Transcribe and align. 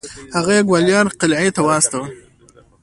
هغه 0.35 0.51
یې 0.57 0.61
ګوالیار 0.69 1.05
قلعې 1.19 1.49
ته 1.55 1.61
واستوه. 1.67 2.05